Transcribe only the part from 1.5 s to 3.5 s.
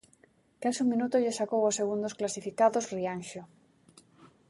aos segundos clasificados, Rianxo.